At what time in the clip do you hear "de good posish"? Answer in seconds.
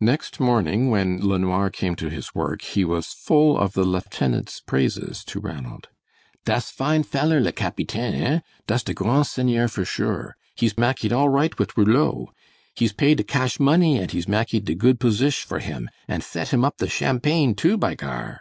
14.64-15.44